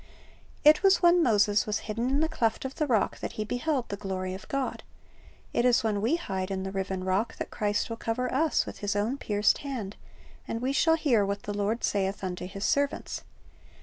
[0.01, 0.03] "^
[0.63, 3.87] It was when Moses was hidden in the cleft of the rock that he beheld
[3.89, 4.81] the glory of God.
[5.53, 8.79] It is when we hide in the riven Rock that Christ will cover us with
[8.79, 9.95] His own pierced hand,
[10.47, 13.21] and we shall hear what the Lord saith unto His servants.